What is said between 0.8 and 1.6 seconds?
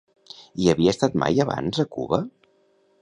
estat mai